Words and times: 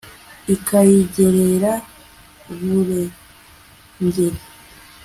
ikayigerera 0.55 1.71
i 2.53 2.53
buringeri 2.59 4.39